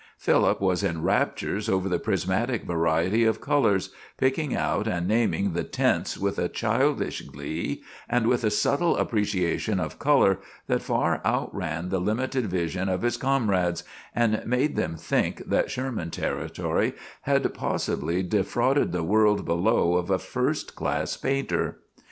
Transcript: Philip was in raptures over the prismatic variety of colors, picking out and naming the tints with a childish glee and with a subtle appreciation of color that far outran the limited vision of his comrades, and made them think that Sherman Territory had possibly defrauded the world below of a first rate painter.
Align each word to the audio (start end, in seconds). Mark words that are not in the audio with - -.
Philip 0.17 0.59
was 0.59 0.81
in 0.83 1.03
raptures 1.03 1.69
over 1.69 1.87
the 1.87 1.99
prismatic 1.99 2.63
variety 2.63 3.23
of 3.23 3.39
colors, 3.39 3.91
picking 4.17 4.55
out 4.55 4.87
and 4.87 5.07
naming 5.07 5.53
the 5.53 5.63
tints 5.63 6.17
with 6.17 6.39
a 6.39 6.49
childish 6.49 7.21
glee 7.21 7.83
and 8.09 8.25
with 8.25 8.43
a 8.43 8.49
subtle 8.49 8.97
appreciation 8.97 9.79
of 9.79 9.99
color 9.99 10.39
that 10.65 10.81
far 10.81 11.21
outran 11.23 11.89
the 11.89 12.01
limited 12.01 12.47
vision 12.47 12.89
of 12.89 13.03
his 13.03 13.15
comrades, 13.15 13.83
and 14.15 14.43
made 14.43 14.75
them 14.75 14.95
think 14.97 15.45
that 15.47 15.69
Sherman 15.69 16.09
Territory 16.09 16.93
had 17.21 17.53
possibly 17.53 18.23
defrauded 18.23 18.91
the 18.93 19.03
world 19.03 19.45
below 19.45 19.97
of 19.97 20.09
a 20.09 20.17
first 20.17 20.73
rate 20.81 21.15
painter. 21.21 21.77